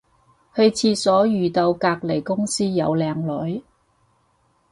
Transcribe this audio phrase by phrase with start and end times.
[0.55, 3.13] 去廁所遇到隔離公司有靚
[3.45, 3.63] 女